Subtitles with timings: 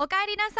[0.00, 0.54] おかえりなさ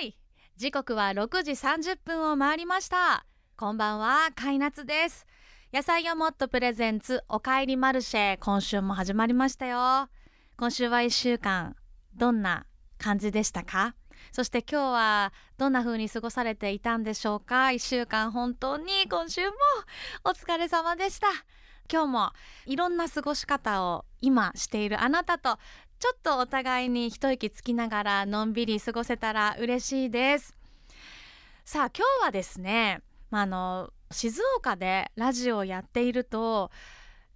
[0.00, 0.16] い。
[0.56, 3.26] 時刻は6時30分を回りました。
[3.56, 5.26] こんばんはカイナツです。
[5.72, 10.08] 野菜をもっとプレゼンツおかえりマルシェ今週も始まりましたよ。
[10.56, 11.74] 今週は1週間
[12.14, 12.64] どんな
[12.96, 13.96] 感じでしたか？
[14.30, 19.56] そして今日はどんな風に過ごされていたんでしょうか？1週間本当に今週も
[20.22, 21.26] お疲れ様でした。
[21.92, 22.30] 今日も
[22.66, 25.58] いろんな過ごし方を今しているあなたと
[26.00, 30.56] ちょっとお互いに一息つきながらのんびり過ごせたら嬉しいです
[31.66, 36.70] さあ今日はですね、まあ、あの静岡でラジオをやっていると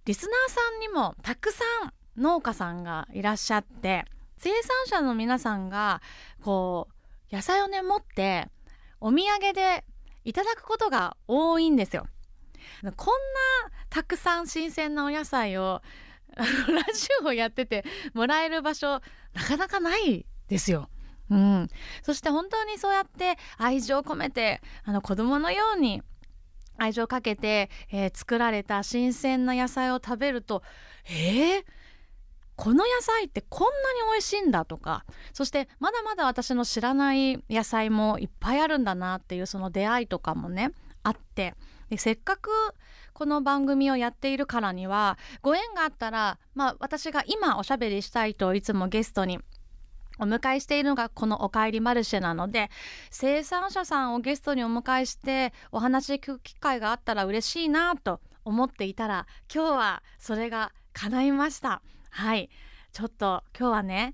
[0.05, 4.03] リスナーさんにもたくさん農家さんがいらっしゃって
[4.37, 6.01] 生産者の皆さんが
[6.41, 6.87] こ
[7.31, 8.47] う野菜をね持って
[8.99, 9.83] お土産で
[10.23, 12.07] いただくことが多いんですよ。
[12.83, 13.13] こん
[13.67, 15.83] なたくさん新鮮なお野菜を
[16.35, 16.45] ラ
[16.93, 19.01] ジオをやっててもらえる場所
[19.33, 20.89] なかなかないですよ。
[21.29, 21.69] うん、
[22.03, 26.03] そして本当にそうやって愛情を込めてあの子供のように
[26.77, 30.61] 愛情をかけて、えー、作られた新鮮な野菜を食べると
[31.09, 31.63] えー、
[32.55, 40.71] この野菜ってこんなに美味しいんだとかそしてまだまだ私の知らない野菜もいっぱいあるんだなっていうその出会いとかもね
[41.03, 41.53] あって
[41.89, 42.49] でせっかく
[43.15, 49.39] この番組をやっているからにはご縁があったら、まあ、私が今おしゃべりしたいといつもゲストに
[50.19, 52.69] お迎えしているのがこの「おかえりマルシェ」なので
[53.09, 61.81] 生産者さんをゲストにお迎えしてお話聞く機会があったら嬉しいなと思っていたら今日はそれが叶いました。
[62.09, 62.49] はい。
[62.91, 64.13] ちょっと今日はね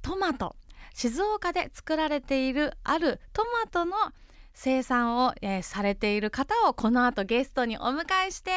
[0.00, 0.56] トマト
[0.94, 3.94] 静岡で作られているあるトマトの
[4.60, 8.50] 生産を、えー、されている方をこの後ゲストにお迎えして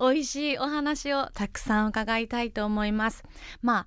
[0.00, 3.22] 美味しいお話をたくさん伺いたいと思います。
[3.62, 3.86] まあ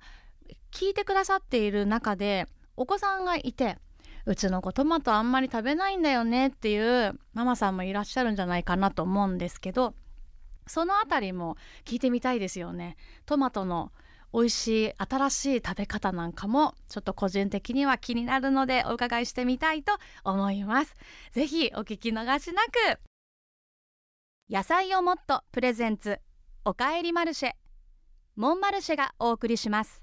[0.72, 3.76] 聞いてくださっている中でお子さんがいて
[4.24, 9.92] うちの子トマトあんまり食べないんだよねっていうママさんもいらっしゃるんじゃないかなと思うんですけど
[10.66, 12.96] そのあたりも聞いてみたいですよね。
[13.26, 13.92] トマトの
[14.32, 19.92] 美味しい新しい食べ方なんかもちょっと個人的には気になるのでお伺いしてみたいと
[20.24, 20.94] 思います。
[21.32, 23.00] ぜひお聞き逃しなく。
[24.50, 26.20] 野菜をもっとプレゼンツ
[26.64, 27.52] おかえりマルシェ。
[28.36, 30.02] モンマルシェがお送りします。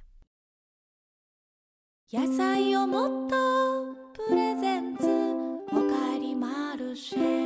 [2.12, 5.06] 野菜をもっとプレゼンツ
[5.72, 7.45] おかえりマルシェ。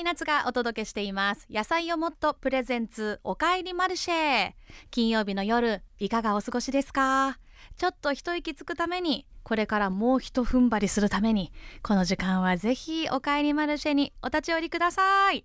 [0.00, 1.46] カイナツがお届けしています。
[1.50, 3.20] 野菜をもっとプレゼンツ。
[3.22, 4.52] おかえりマルシェ。
[4.90, 7.38] 金曜日の夜いかがお過ごしですか？
[7.76, 11.52] ちょっと一息つくためにこれからもう一踏ん張りするために
[11.82, 15.44] この時間はぜひおかえりマルシェにお立ち寄りください。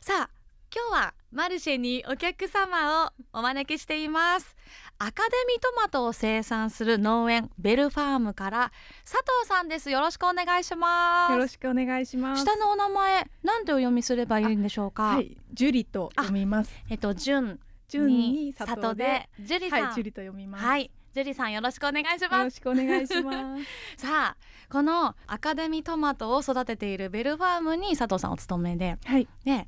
[0.00, 0.30] さあ
[0.76, 4.54] 今日はマルシェにお客様をお招きしています。
[4.98, 8.72] アカデミートマトを生産する農園ベルファームから
[9.02, 9.88] 佐藤さんです。
[9.90, 11.32] よろしくお願いします。
[11.32, 12.44] よろしくお願いします。
[12.44, 15.14] 下のお名前なんてお読みすればいいんでしょうか？
[15.14, 16.70] はいジュリと読みます。
[16.90, 19.30] えっとジュンジュンに佐藤で。
[19.40, 20.62] ジュリさん、はい、ジュリと読みます。
[20.66, 22.32] はいジュリさんよろしくお願いします。
[22.34, 23.64] よろしくお願いします。
[23.96, 24.36] さあ
[24.70, 29.66] このアカデミートマトを育てているベルファームに佐藤さんお勤めで、はい、で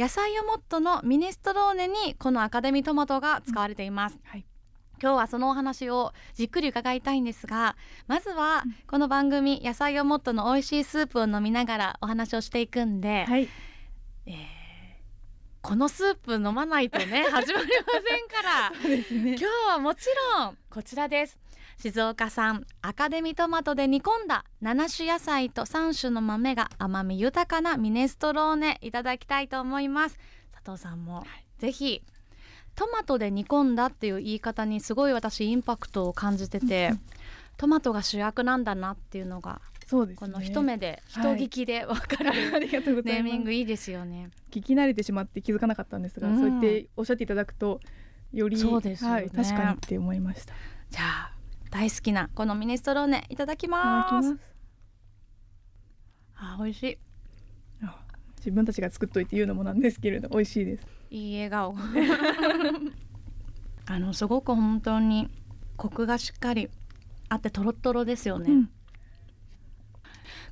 [0.00, 4.46] 野菜をもっとのミネストローネにこのアカデミートマトが使われています、うん、はい。
[4.98, 13.46] 今日はそのお話をじっくり伺いたいんですがまずはこの番組「野菜をもっと」の美味しいスープを飲みながらお話をしていくんで、はい。
[14.24, 14.34] えー、
[15.60, 18.70] このスープ飲まないとね始まりませんから。
[18.80, 20.06] ね、今日はもち
[20.38, 21.38] ろんこちらです
[21.82, 30.18] 静岡産アカデミートマトで煮込んだ7種野菜と3種の豆が甘み豊かなミネストローネいただきたいと思います。
[30.52, 31.24] 佐藤さんも、はい、
[31.58, 32.02] ぜひ
[32.74, 36.92] トマトで煮込んだっていう言い方にすごい私インパクトを感じてて、
[37.56, 43.22] トマトが主役なんだなっていうのがそうです、ね、この一目で人聞きでわかる、はい、ありがとうございます。
[43.24, 44.28] ネーミングいいですよね。
[44.50, 47.80] 聞き慣れてしまって気づかなかったんですが、うん、そうやっておっしゃっていただくと
[48.34, 50.52] よりそうです、ね、はい、確かにって思いました。
[50.90, 51.02] じゃ
[51.34, 51.39] あ
[51.70, 54.36] 大好きなこのミネストローネいただきます。
[56.36, 56.98] あ美味しい。
[58.40, 60.86] 自分たちが作っといて言うのもなんですけれど美味しいです。
[61.10, 61.76] いい笑顔。
[63.86, 65.28] あのすごく本当に
[65.76, 66.70] コクがしっかり
[67.28, 68.70] あってとろとろですよね、うん、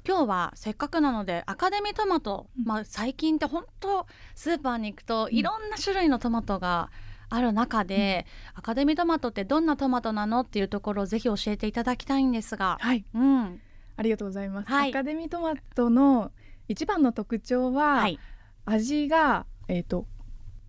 [0.06, 6.90] 今日はせっかくなのでアカデミートマト、うん、まあ最近って本当スーパーに行くといろんな種類のトマトが
[7.30, 12.78] ある中で、うん、アカデミートマトってどんなトマトなのっていうところをぜひ教えていただきたいんですが。
[12.80, 13.60] はい、うん、
[13.96, 16.32] ありがとうございます、はい、アカデミートマトの
[16.68, 18.18] 一番の特徴は、はい、
[18.64, 20.06] 味がえっ、ー、と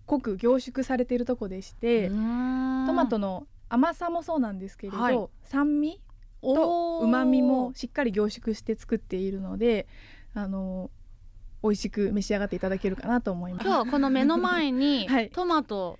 [0.06, 6.00] 濃く凝縮されているとこでしてトマトの甘さもそうなんですけれど、はい、酸味
[6.42, 9.86] と旨味もしっかり凝縮して作っているので
[10.34, 10.90] あの
[11.62, 13.66] 美味しく召し上がっていただけるかなと思います。
[13.66, 15.98] 今日この目の前に トマト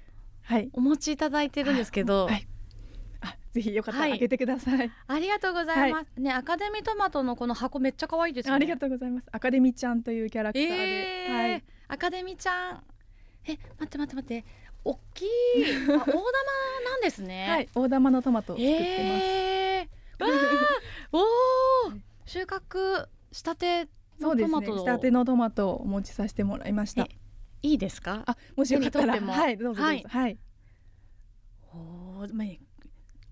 [0.73, 2.29] お持ちいただいてるんですけど、
[3.53, 9.27] ぜひよかったら開けてください、はい、ありがとうございます、ねアカデミートマトのこの箱めっちゃ可愛いです、ね、ありがとうございます。
[9.33, 12.83] アカデミーちゃんというキャラクターで、えー、はい、アカデミーちゃん。
[13.47, 14.45] え待って待って待って。
[14.85, 15.27] 大きい。
[15.89, 17.47] 大玉なんですね。
[17.49, 17.69] はい。
[17.75, 20.31] 大玉のトマトを作ってます、えー、 わ
[21.13, 21.93] お
[22.27, 23.89] 収穫したて
[24.21, 24.67] そうですね。
[24.67, 27.09] したてのトマトをお持ちさせてもらいました
[27.63, 28.23] いいですか？
[28.27, 29.21] あもしよかったら。
[29.21, 30.39] はいどうぞはい、はい、
[31.73, 32.45] おま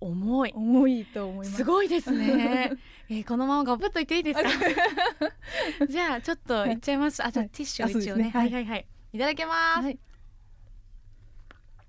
[0.00, 0.52] 重い。
[0.54, 1.56] 重いと思います。
[1.56, 2.72] すごいですね。
[3.10, 4.48] えー、このままガブッといっていいですか？
[5.88, 8.86] じゃあちょっといっちゃいます、はい、あじゃティッシュ一応ね、ね、はいはいはい。
[9.12, 9.98] いただきます、はい、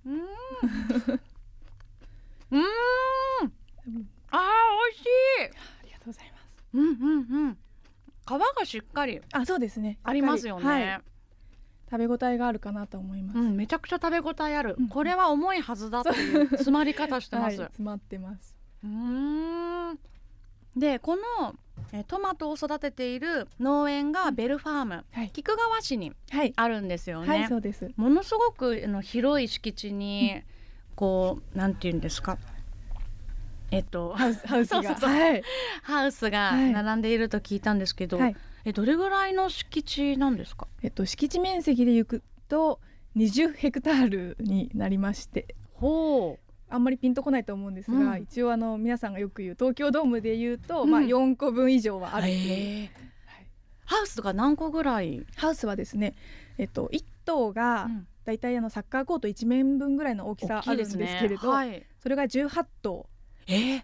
[0.06, 0.14] うん。
[0.16, 0.24] うん。
[4.32, 5.08] あー美味しい。
[5.44, 6.44] ありがとうございます。
[6.74, 7.58] うんうんうん。
[8.26, 9.22] 皮がしっかり。
[9.34, 10.00] あそうですね。
[10.04, 11.02] ありますよね、はい、
[11.92, 18.56] 食べ応えがあるかなと思います、うん、めちゃくちゃ食べ応えある、うん、これは重いはずだっていう 詰まり方してます、はい、詰まってます。
[18.84, 20.00] うん。
[20.76, 21.56] でこの
[21.92, 26.14] えトマトを育てている農園がベルファーム、はい、菊川市に
[26.56, 27.92] あるんですよね、はいはい、そうです。
[27.96, 30.44] ものすごくの広い敷地に、
[30.96, 32.38] こうなんて言うんですか。
[33.72, 34.84] えっと、ハウスが。
[35.08, 35.44] はい、
[35.84, 38.36] ハウスが並んでいると聞いたんですけど、はい、
[38.66, 42.80] えどれぐらいの敷地なんですか、えっと、敷地面積でいくと
[43.16, 45.56] 20ヘクタールになりまして。
[45.74, 46.50] ほう。
[46.72, 52.92] あんまりピンとこないと思うんですが、うん、一応あの皆さんがよく言う東京ドームで言うと、うん、まあ4個分以上はある、はい、
[53.86, 55.26] ハウスとか何個ぐらい？
[55.36, 56.14] ハウスはですね、
[56.60, 57.90] えっと、1棟が
[58.24, 61.48] だいたいあのサッカーコート1面分ぐらいの大きさあるんですけれど、ね。
[61.48, 63.10] はい、それが18棟。
[63.48, 63.82] えー、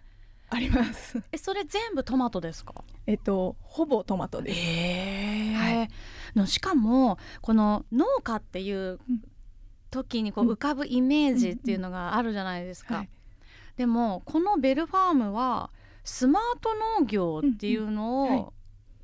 [0.49, 1.21] あります。
[1.31, 2.83] えそれ全部トマトですか？
[3.07, 5.53] えっとほぼトマトです、え。
[5.53, 5.89] ー、はい、
[6.35, 8.99] のしかもこの農家っていう
[9.91, 13.05] 時にこう浮かぶイメージっていうのがあるじゃないですか、
[13.77, 15.71] でもこのベルファームは
[16.03, 16.69] スマート
[16.99, 18.53] 農業っていうのを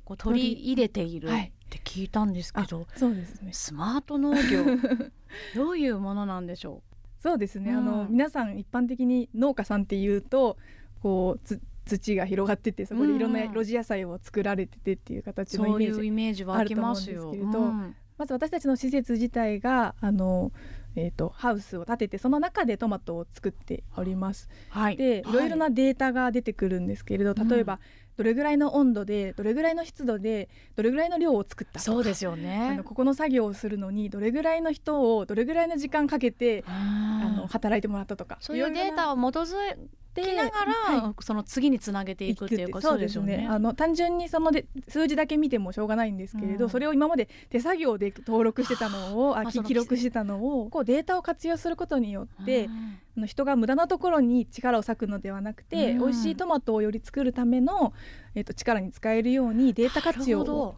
[0.04, 1.30] こう取り入れているっ
[1.70, 3.52] て聞いたんですけど、そうですね。
[3.52, 4.64] スマート農業
[5.56, 6.92] どういうものなんでしょう？
[7.22, 10.58] そうですね、うん、あの皆さん一般的に農家さんっていうと
[11.02, 20.52] こう土が広がっててそこでいろんな露地野菜を作られててっていう形のイメージがあると思うんですけれど、うん、まず私たちの施設自体があの、
[20.94, 24.48] えーと、ハウスを建ててその中でトマトを作っております。
[24.68, 25.32] はい、でい。
[25.32, 27.80] ろいろなデータが出てくるんですけれど、例えば、
[28.16, 32.68] どれぐらいの温度でどれぐらいの湿度でどれぐらいの量を作ったそうですよね。
[32.72, 38.36] あのここの作業をするのにどれぐらいの人をどれぐらいの時間かけてあの働いてもらったとか。
[38.40, 39.54] そういうデータを基づ
[40.20, 40.50] きなが
[40.90, 43.46] ら、はい、その次につなげていくっていうことそうですよね。
[43.48, 52.68] あの単純にそので数字だけ見てもしょうがないんですけれど、うん、それを今まで手作業で登録してたのをあ記録してたのをこうデータを活用することによって、
[53.16, 57.92] の人が無駄なところに力を割くのではなくて、うん、美味しいトマトをより作るための、
[58.34, 60.74] えーと、力に使えるようにデータ活用を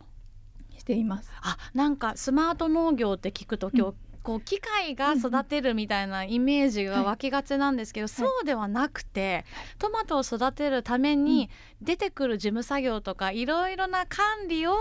[0.77, 1.31] しています。
[1.41, 3.95] あなんかスマート農業って聞くと今日、
[4.25, 9.45] こう機械が育てるみたいなイメージが湧きがちなんですけど、はい、そうではなくて、
[9.79, 11.51] トマトを育てるために
[11.83, 14.75] 出てくる事務作業とかいろいろな管理を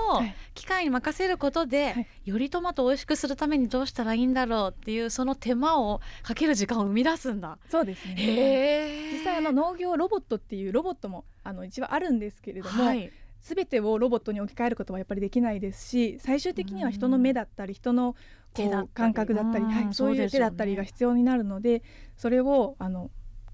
[0.54, 7.58] 機械に任せることで、はい、よりトマトを美味しくするためにどうしたらいいんだろうっていうその手間をかける時間を生み出すんだ。
[7.70, 9.12] そうですね。
[9.12, 13.12] 実際あの農業ロボットっていうロボットもあの一応あるんですけれども、はい
[13.44, 18.16] 全てをロボットに置き換えることはやっぱりできないですし最終的には人の目だったり人の
[18.54, 21.84] こう感覚だったり、はい、そういう手だったりが必要になるので
[22.16, 23.12] それをあの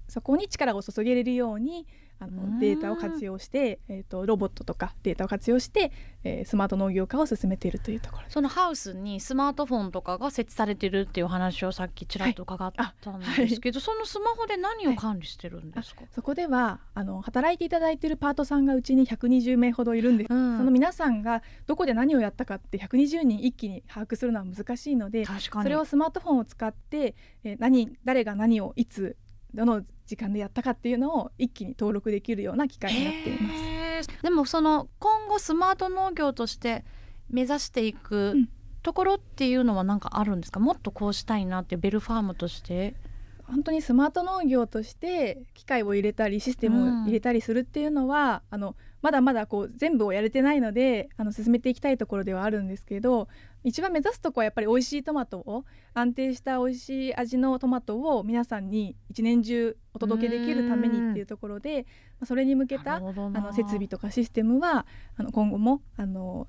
[0.08, 1.86] そこに力を注げれるように
[2.22, 5.90] あのデータを活用して、えーと、ロボットとかデータを活用して、
[6.22, 29.16] えー、スマート農業化を進めているというところそのハウスにスマートフォンとかが設置されてるっていう話をさっきちらっと伺ったんですけど、はい、そのスマホで何を管理してるんですか、はい、そこではあの働いていただいているパートさんがうちに120名ほどいるんです、うん、その皆さんがどこで何をやったかって120人一気に把握するのは難しいのでそれをスマートフォンを使って、えー、何誰が何をいつ
[29.54, 34.22] どの時間でやったかっていうのを一気に登録できるような機械になっています。
[34.22, 36.84] でもその今後スマート農業として
[37.28, 38.34] 目指していく
[38.82, 42.96] ところっていうのは何かあるんですか、もっとこうしたいなってベルファームとして。
[43.44, 53.28] 本当にスマート農業として機械を入れたりシステムを入れたりするっていうのは、うん、あのまだまだこう全部をやれてないのであの進めていきたいところではあるんですけど
[53.64, 55.64] 一番目指すとこはやっぱり美味しいトマトを
[55.94, 61.86] 安定した美味しい味のトマトを皆さんに一年中お届けできるためにっていうところで
[62.24, 66.46] それに向けたあの設備とかシステムはあの今後もあの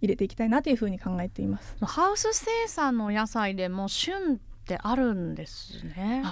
[0.00, 1.76] 入れていきたいなというふうに考えています。
[1.80, 6.24] ハウス生産の野菜でも旬ってあるんですね。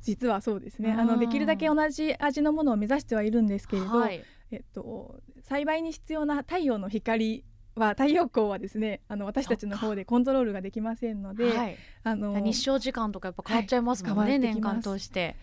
[0.00, 0.92] 実はそうですね。
[0.92, 7.44] あのできるだけ同じ味のものを目指してはいるんですけれど、はい、えっと栽培に必要な太陽の光
[7.78, 15.36] は太陽光はですねあの私たちの方でコントロールができませんので、はい、あの日照時間とかやっぱ変わっちゃいますもんね、はい、年間通して。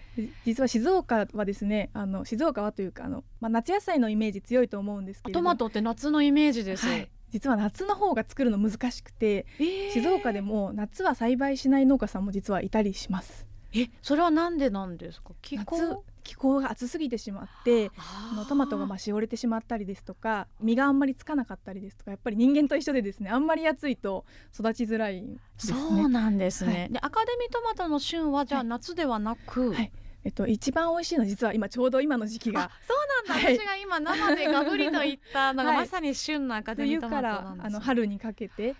[0.45, 5.39] 実は静岡はですねあの静岡はというかあの、まあ、夏野菜のイメージ強いと思うんですけど。
[5.39, 15.33] トマトって夏のイメージです、はい、実は夏の方が作るの難しくて、えー、静岡でも夏は栽培しない農家さんも実はいたりしますえそれはなんでなんですか？
[15.41, 16.03] 気候？
[16.23, 29.91] 気候が暑すぎてしまってあのトマトがまあしおれてしまったりですとか実があんまりつかなかったりですとかやっぱり人間と一緒でですねあんまり暑いと育ちづらい、ね、そうなんですね、はい、でアカデミートマトの旬はじゃあ夏ではなく、はい、
[30.23, 38.73] えっと、一番美味しいのは実は今ちょうど今の時期がそうなんだ、はい、私が今生でガブリといったのがまさに旬のアカデミートマトなんです、冬からあの春にかけて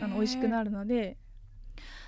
[0.00, 1.16] あの美味しくなるので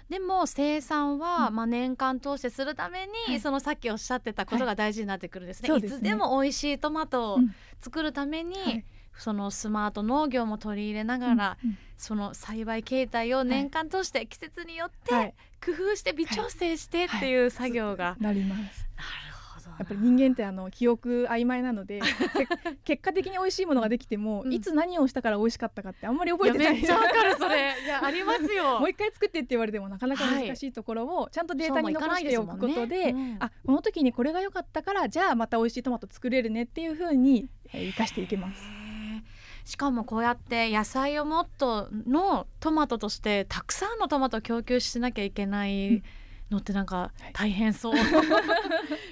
[0.09, 5.71] でも生産は、まあ年間通してするために、そのさっきおっしゃってたことが大事になってくるんですね。
[5.71, 7.39] はい、いつでも美味しいトマトを
[7.81, 8.85] 作るために、はい。
[9.17, 18.87] そのスマート農業も取り入れながら、うんうん、その栽培形態を年間通して季節によって工夫して微調整してっていう作業が、なります。
[18.97, 19.32] なる
[19.83, 22.01] やっぱり人間ってあの記憶曖昧なので
[22.85, 26.75] 結果的に美味しいものができても、うん、いつ何をしたから美味しかったかってあんまり覚えてない。
[26.75, 27.75] めっちゃわかるそれ。
[27.85, 28.79] いやありますよ。
[28.81, 33.35] もう一回作ってって言われてもなかなか難しいところをちゃんとデータに残しておくことで、ね。
[33.35, 38.63] うん、あこの時にこれが良かったからじゃあまた美味しいトマト作れるねっていうふうに生かしていけます。
[39.65, 46.03] しかもこうやって野菜をもっとのトマトとしてたくさんのトマトを供給しなきゃいけない、うん
[46.53, 48.05] のってなんか大変そう、はい、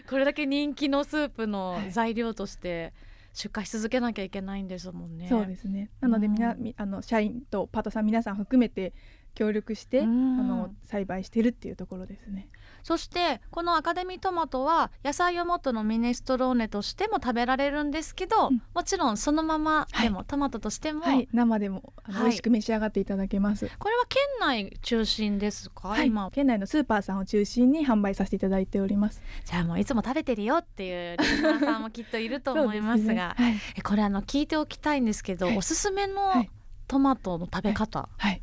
[0.09, 2.93] これだけ人気のスープの材料として
[3.33, 5.29] 出荷し続けなきゃいけないんですもんね。
[5.29, 5.91] そうですね。
[6.01, 8.93] なのでみな、うん、あの社員とパートさん皆さん含めて
[9.35, 12.49] 協力して、あの栽培してるっていうところですね。
[12.83, 23.71] そしてこのアカデミートマトは野菜をもっとのミネストローネとしても食べられるんですけど、うん、もちろんそのままでも、はい、トマトとしても、はい、生でも美味しく召し上がっていただけます。
[23.79, 26.31] これは県内中心ですか、今。
[26.31, 29.23] 県内のスーパーさんを中心に販売させていただいております。
[29.45, 36.47] じゃあもういつも食べてるよっていうリスナーさんもきっといると思いますがす、ね、これあの聞いておきたいんですけど、おすすめの
[36.87, 38.43] トマトの食べ方、はい。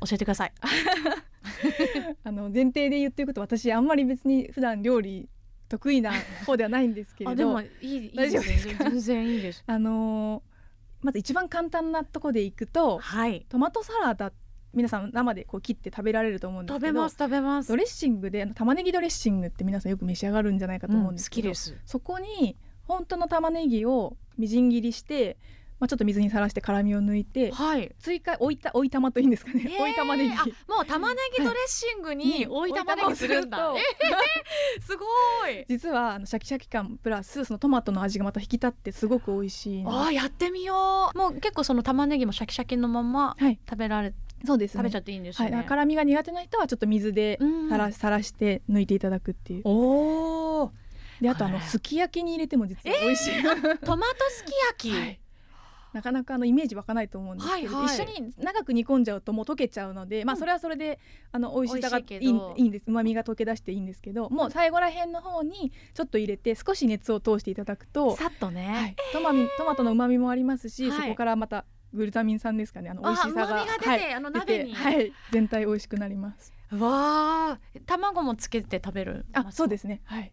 [0.00, 0.52] 教えてください
[2.24, 5.28] あの前提で言っていくと私あんまり別に普段料理
[5.68, 6.12] 得意な
[6.46, 7.36] 方ではないんですけれど。
[7.36, 9.64] でもいい大丈夫です全然いいです。
[9.66, 10.42] あの
[11.02, 14.32] まず一番簡単なとこでいくと、はい、トマトサラダ
[14.72, 17.68] 皆さん生でこう切って食べられると思うんですけど食べます食べます。
[17.68, 25.38] ドレッシングで玉ねぎドレッシングって皆さんよく召し上がるんじゃないかと思うんですけど、うん、そこに本当の玉ねぎをみじん切りして
[25.78, 30.30] まあ、ちょっと水にさらして辛みを抜いて、はい、追加追いた追い玉といいんですかね、追い玉ねぎ。
[30.30, 35.04] もう玉ねぎドレッシングに追い玉ねぎするんだ、はい、えー、すご
[35.50, 35.64] い。
[35.68, 41.18] 実はあのシャキシャキ感プラスそのトマトの味がまた引き立ってすごく美味しいあやってみよう。
[41.18, 44.14] もう結構その玉ねぎもシャキシャキのまま食べられ、はい
[44.44, 47.38] そうです、ね、食べちゃっていいんですね、はい、辛みが苦手な人はちょっと水で
[47.70, 49.62] さら,、さらして抜いていただくっていう。
[49.64, 50.72] おお
[51.20, 55.20] であとあのすき焼きに入れても実は美味しい、えー、トマトすき焼き、 はい
[55.92, 60.98] なかなかあのイメージ湧かないと思うんですけど、はいはい、一緒に長く煮込んじゃうともう溶けちゃうので、うん、まあそれはそれで
[61.32, 72.90] あの美味しさがいいいいんです旨味が溶け出していいんですけどもう最後らへんの方にちょっと入れて少し熱を通していただくとさっとね、はい、トマミトマトの旨味もありますし、そこからまたグルタミン酸ですかね。
[72.90, 74.74] あの美味しさがが出て、はい、あの鍋に。
[74.74, 75.12] はい。
[75.32, 76.52] 全体美味しくなります。
[76.70, 80.02] わあ卵もつけて食べるあそうですね。
[80.04, 80.32] はい。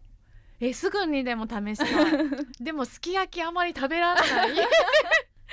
[0.60, 2.28] えすぐにでも試したい。
[2.60, 4.50] でもすき焼きあまり食べられない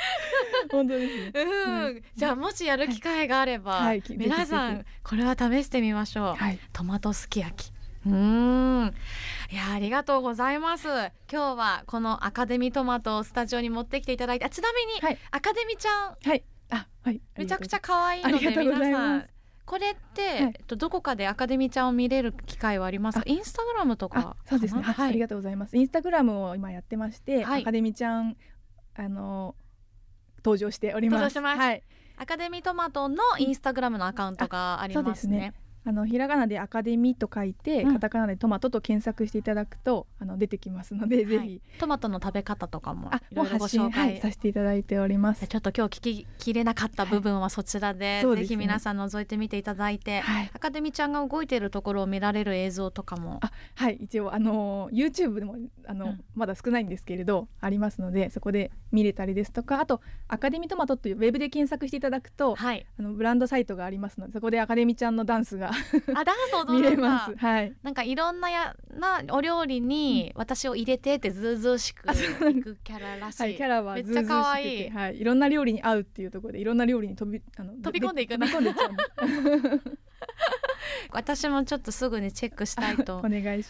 [0.71, 7.73] 本当ですね、うん、じゃあもしやる機会があれば、はい、皆さんこれは試してみましょう、はい、トマトすき焼き。
[8.05, 8.93] うん。
[9.51, 10.87] いやありがとうございます。
[10.87, 16.43] 今日はこのアカデミートマトをスタジオに持ってきていただいてちなみに、はい、アカデミーちゃん、はい。
[16.71, 19.27] あはい、めちゃくちゃ可愛いので皆さん。
[19.65, 23.19] これって、はい、えっと、どこかでアカデミーちゃんを見れる機会はあります？
[23.19, 25.77] かインスタグラムとかそうですね、はい、ありがとうございます。
[25.77, 28.35] インスタグラムを今やってまして、アカデミーちゃん
[28.95, 29.55] あの
[30.43, 31.39] 登場しております。
[31.39, 31.83] はい、
[32.17, 35.15] アカデミートマトのインスタグラムのアカウントがありますね。
[35.15, 41.61] すねあのひらがなでアカデミーと書いて、うん、カタカナでトマトと検索していただくとあの出てきますので、はい、ぜひ。
[41.79, 45.47] トマトの食べ方とかもいろいろご紹介、はい、させていただいております。
[45.47, 50.21] ちょっと今日聞ききれなかった部分はそちらで、はい、ぜひ皆さん覗いてみていただいて、
[50.53, 53.39] アカデミーちゃんが動いているところを見られる映像とかも。
[53.75, 53.97] はい。
[54.01, 55.55] 一応あの YouTube でも
[55.87, 65.70] あの、うん、まだ少ないんですけれどありますのでそこで見れたりですとかあとアカデミートマトというウェブで検索していただくと、はい、あのブランドサイトがありますのでそこでアカデミーちゃんのダンスが
[66.13, 67.35] あダンス踊見れます。
[67.35, 67.73] はい。
[67.83, 73.43] なんかいろんなやなお料理に私を入れてってずうずうしくいくキャラらしい。
[73.43, 78.91] はい、キャラはめっちゃ可愛いはい、いろんな料理に合うっていうところでいろんな料理に飛びあの飛び込んでいく飛び込んでちゃう。
[81.11, 83.23] 私もちょっとすぐにチェックしたいと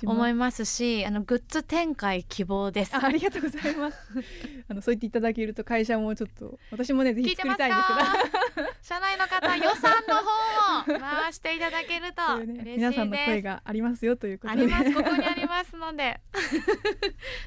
[0.03, 2.95] 思いますしあのグッズ展開希望です。
[2.95, 3.97] ありがとうございます。
[4.69, 14.61] あのそう言っていただけると会社もちょっと私もねぜひ作りたいんですけど 社内の方予算の方を回していただけると嬉しいです、ね、皆さんの声がありますよということで。
[14.61, 14.93] あります。
[14.93, 16.19] ここにありますので。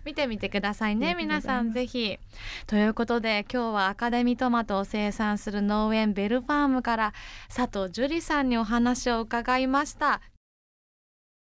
[0.04, 2.18] 見てみてくださいね皆さんぜひ。
[2.66, 7.12] ということで今日はアカデミートマトを生産する農園ベルファームから
[7.54, 10.20] 佐藤樹里さんにお話を伺いました。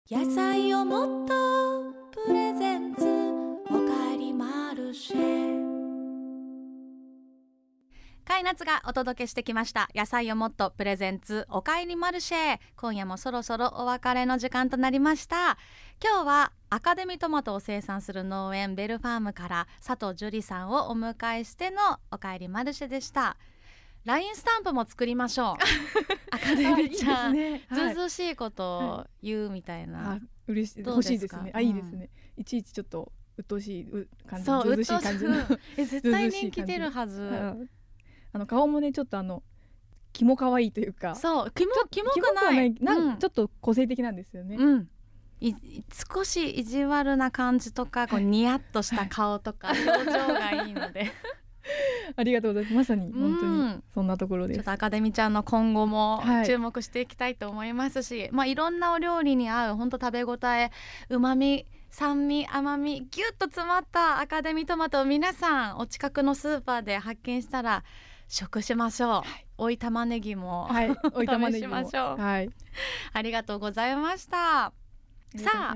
[0.09, 3.03] 野菜をもっとプレゼンツ
[3.69, 5.57] おかえりマルシェ
[8.25, 9.89] カイナツがお届けしてきました。
[9.95, 15.57] 野菜をもっとプレゼンツおかえりマルシェ今夜もそろそろお別れの時間となりました。
[16.03, 21.77] 今日はアカデミートマトを生産する農園ベルファームから佐藤樹里さんをお迎えしての
[22.11, 23.37] おかえりマルシェでした
[24.07, 25.55] ラインスタンプも作りましょう。
[26.33, 27.33] アカデミーちゃん。
[27.33, 27.65] ね。
[27.67, 30.79] はい、ずうずうしいことを言うみたいな、はい、嬉しい。
[30.79, 31.51] 欲しいですね。
[31.53, 35.35] あいいですね、うん、いちいちちょっと鬱陶しい感じそうずうずしい感じの。
[35.75, 37.29] え絶対人気出るはず。
[38.31, 39.43] あの顔もねちょっとあの
[40.13, 41.13] キモ可愛いというか。
[41.15, 42.73] そうキモキモくない。
[42.75, 44.89] なん、うん、ちょっと個性的なんですよね、うん。
[45.41, 45.53] い
[46.13, 51.11] 少し意地悪な感じとかこうニヤッとした顔とか表情がいいので
[52.15, 52.75] ありがとうございます。
[52.75, 60.71] まさに本当にそんなところです、ちょっとアカデミーちゃんの今後も注目していきたいと思いますし、はい、まあいろんなお料理に合う本当食べ応え
[61.09, 67.83] うまみ酸味甘みぎゅっと詰まったアカデミートマトを皆さんお近くのスーパーで発見したら
[68.27, 71.77] 食しましょう、はい、追い玉ねぎも、はい、追い玉ねぎも。
[71.79, 72.49] しましょう、はい、
[73.13, 74.73] ありがとうございました
[75.35, 75.75] さあ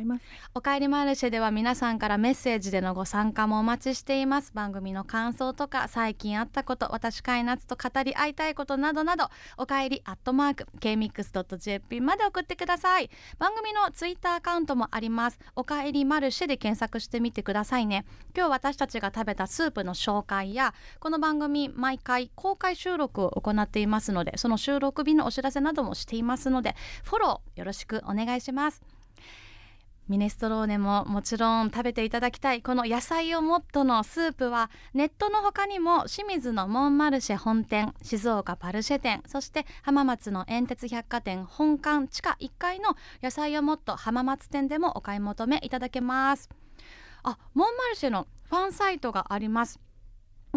[0.56, 4.54] おかえりマルシェでは皆さんからメッセージでのご参加もお待ちしています。
[4.54, 13.10] 番組の感想とか最近あったこと私かいなつと語り合いたいことなどなどおかえりアットマーク kmix.jp まで送ってください。
[13.40, 15.40] 番組のツイッターアカウントもあります。
[15.56, 18.06] おかえりマルシェで検索してみてくださいね。
[18.36, 28.82] 今日私たちが食べたスープの紹介やこの番組毎回公開収録を行っていますのでその収録日のお知らせなどもしていますのでフォローよろしくお願いします。
[30.12, 46.50] ミネストローネももちろん食べていただきたいこの野菜をもっとのスープはネットの他にも清水のモンマルシェ本店静岡パルシェ店そして浜松の煙鉄百貨店本館地下1階の野菜をもっと浜松店でもお買い求めいただけます。
[47.24, 49.80] あモンマルシェのファンサイトがあります。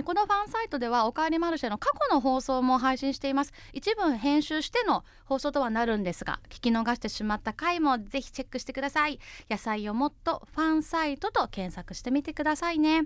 [0.02, 3.52] このファンサイトでは「おかえりマルシェ」の過去の放送も配信しています。
[3.72, 9.20] 一部編集しての放送とはなるんですが聞き逃してしまった回もぜひチェックしてください。
[9.48, 13.04] 野菜をもっとファンサイトと検索してみてくださいね。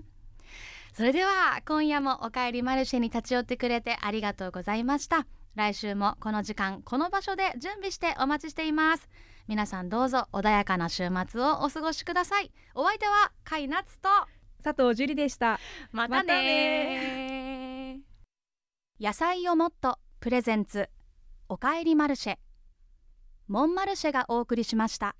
[0.93, 5.27] それでは今夜も「おかえりマルシェ」に立ち寄ってくれてありがとうございました。
[5.55, 9.07] 来週もこの時間この場所で準備してお待ちしています。
[9.47, 12.51] 皆さんどうぞ穏やかな週末をお過ごしください。
[12.75, 14.09] お相手は甲斐夏と
[14.63, 15.59] 佐藤樹里でした。
[15.91, 18.01] またね
[18.99, 20.89] 野菜をもっとプレゼンツ。
[21.47, 22.37] おかえりマルシェ。
[23.49, 25.15] モンマルシェがお送りしました